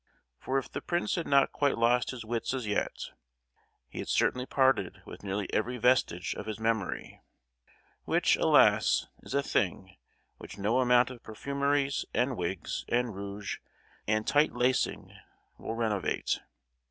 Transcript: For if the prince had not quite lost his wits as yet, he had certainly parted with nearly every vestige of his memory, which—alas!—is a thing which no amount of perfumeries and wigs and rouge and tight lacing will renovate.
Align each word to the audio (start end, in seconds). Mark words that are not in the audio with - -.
For 0.39 0.57
if 0.57 0.67
the 0.71 0.81
prince 0.81 1.13
had 1.13 1.27
not 1.27 1.51
quite 1.51 1.77
lost 1.77 2.09
his 2.09 2.25
wits 2.25 2.55
as 2.55 2.65
yet, 2.65 3.11
he 3.87 3.99
had 3.99 4.07
certainly 4.07 4.47
parted 4.47 4.99
with 5.05 5.21
nearly 5.23 5.47
every 5.53 5.77
vestige 5.77 6.33
of 6.33 6.47
his 6.47 6.59
memory, 6.59 7.21
which—alas!—is 8.05 9.33
a 9.35 9.43
thing 9.43 9.95
which 10.39 10.57
no 10.57 10.79
amount 10.79 11.11
of 11.11 11.21
perfumeries 11.21 12.03
and 12.15 12.35
wigs 12.35 12.83
and 12.89 13.15
rouge 13.15 13.57
and 14.07 14.25
tight 14.25 14.53
lacing 14.53 15.13
will 15.59 15.75
renovate. 15.75 16.39